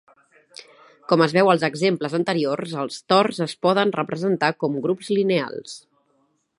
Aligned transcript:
Com 1.11 1.23
es 1.25 1.35
veu 1.37 1.51
als 1.53 1.65
exemples 1.67 2.15
anteriors, 2.19 2.73
els 2.85 2.99
tors 3.13 3.43
es 3.49 3.55
poden 3.67 3.95
representar 4.01 4.53
com 4.65 4.83
grups 4.89 5.13
lineals. 5.19 5.81